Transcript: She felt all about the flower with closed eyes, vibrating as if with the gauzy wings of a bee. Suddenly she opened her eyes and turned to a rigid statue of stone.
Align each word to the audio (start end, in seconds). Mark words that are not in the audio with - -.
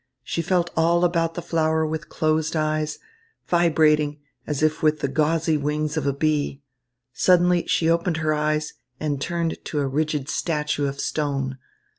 She 0.23 0.41
felt 0.41 0.71
all 0.75 1.05
about 1.05 1.35
the 1.35 1.43
flower 1.43 1.85
with 1.85 2.09
closed 2.09 2.55
eyes, 2.55 2.97
vibrating 3.47 4.17
as 4.47 4.63
if 4.63 4.81
with 4.81 5.01
the 5.01 5.07
gauzy 5.07 5.57
wings 5.57 5.95
of 5.95 6.07
a 6.07 6.11
bee. 6.13 6.63
Suddenly 7.13 7.67
she 7.67 7.87
opened 7.87 8.17
her 8.17 8.33
eyes 8.33 8.73
and 8.99 9.21
turned 9.21 9.63
to 9.65 9.77
a 9.79 9.85
rigid 9.87 10.27
statue 10.27 10.87
of 10.87 10.99
stone. 10.99 11.59